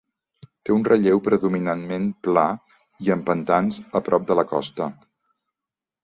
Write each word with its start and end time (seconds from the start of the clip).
Té 0.67 0.71
un 0.75 0.83
relleu 0.85 1.19
predominantment 1.25 2.07
pla 2.27 2.45
i 3.07 3.13
amb 3.15 3.25
pantans 3.27 3.77
a 3.99 4.01
prop 4.09 4.25
de 4.31 4.39
la 4.39 4.45
costa. 4.55 4.89